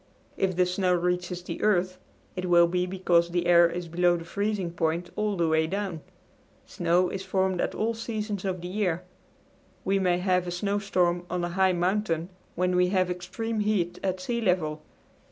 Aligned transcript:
If 0.35 0.55
the 0.55 0.65
snow 0.65 0.95
reaches 0.95 1.43
the 1.43 1.61
earth 1.61 1.99
it 2.35 2.45
will 2.49 2.65
be 2.65 2.87
because 2.87 3.29
the 3.29 3.45
air 3.45 3.69
is 3.69 3.87
below 3.87 4.17
the 4.17 4.25
freezing 4.25 4.71
point 4.71 5.11
all 5.15 5.37
the 5.37 5.47
way 5.47 5.67
down. 5.67 6.01
Snow 6.65 7.09
is 7.09 7.23
formed 7.23 7.61
at 7.61 7.75
all 7.75 7.93
seasons 7.93 8.43
of 8.43 8.61
the 8.61 8.67
year. 8.67 9.03
We 9.85 9.99
may 9.99 10.17
have 10.17 10.47
a 10.47 10.49
snowstorm 10.49 11.27
on 11.29 11.43
a 11.43 11.49
high 11.49 11.73
mountain 11.73 12.29
when 12.55 12.75
we 12.75 12.87
have 12.87 13.11
extreme 13.11 13.59
heat 13.59 13.99
at 14.01 14.19
sea 14.19 14.41
level. 14.41 14.81